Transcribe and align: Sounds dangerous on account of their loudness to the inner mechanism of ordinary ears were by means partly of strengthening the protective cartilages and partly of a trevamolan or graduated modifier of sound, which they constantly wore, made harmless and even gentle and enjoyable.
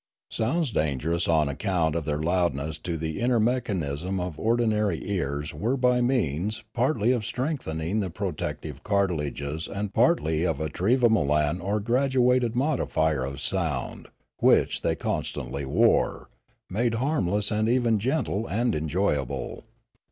Sounds 0.31 0.71
dangerous 0.71 1.27
on 1.27 1.47
account 1.47 1.93
of 1.93 2.05
their 2.05 2.23
loudness 2.23 2.75
to 2.79 2.97
the 2.97 3.19
inner 3.19 3.39
mechanism 3.39 4.19
of 4.19 4.39
ordinary 4.39 4.99
ears 5.07 5.53
were 5.53 5.77
by 5.77 6.01
means 6.01 6.63
partly 6.73 7.11
of 7.11 7.23
strengthening 7.23 7.99
the 7.99 8.09
protective 8.09 8.81
cartilages 8.83 9.67
and 9.67 9.93
partly 9.93 10.43
of 10.43 10.59
a 10.59 10.69
trevamolan 10.69 11.61
or 11.63 11.79
graduated 11.79 12.55
modifier 12.55 13.23
of 13.23 13.39
sound, 13.39 14.07
which 14.39 14.81
they 14.81 14.95
constantly 14.95 15.65
wore, 15.65 16.31
made 16.67 16.95
harmless 16.95 17.51
and 17.51 17.69
even 17.69 17.99
gentle 17.99 18.47
and 18.47 18.73
enjoyable. 18.73 19.65